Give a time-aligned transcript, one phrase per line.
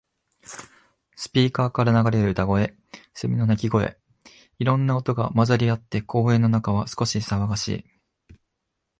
[1.15, 2.75] スピーカーから流れる歌声、
[3.13, 3.99] セミの鳴き声。
[4.57, 7.85] いろんな音が混ざり合って、公園の中は少し騒がしい。